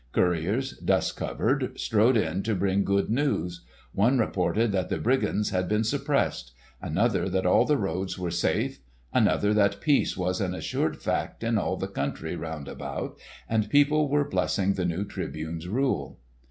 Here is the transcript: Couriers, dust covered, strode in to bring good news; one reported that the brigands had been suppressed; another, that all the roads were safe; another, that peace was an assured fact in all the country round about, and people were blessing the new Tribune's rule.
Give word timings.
Couriers, 0.13 0.79
dust 0.79 1.15
covered, 1.15 1.79
strode 1.79 2.17
in 2.17 2.41
to 2.41 2.55
bring 2.55 2.83
good 2.83 3.11
news; 3.11 3.61
one 3.93 4.17
reported 4.17 4.71
that 4.71 4.89
the 4.89 4.97
brigands 4.97 5.51
had 5.51 5.67
been 5.69 5.83
suppressed; 5.83 6.53
another, 6.81 7.29
that 7.29 7.45
all 7.45 7.65
the 7.65 7.77
roads 7.77 8.17
were 8.17 8.31
safe; 8.31 8.79
another, 9.13 9.53
that 9.53 9.79
peace 9.79 10.17
was 10.17 10.41
an 10.41 10.55
assured 10.55 10.99
fact 10.99 11.43
in 11.43 11.55
all 11.59 11.77
the 11.77 11.87
country 11.87 12.35
round 12.35 12.67
about, 12.67 13.15
and 13.47 13.69
people 13.69 14.09
were 14.09 14.27
blessing 14.27 14.73
the 14.73 14.85
new 14.85 15.05
Tribune's 15.05 15.67
rule. 15.67 16.17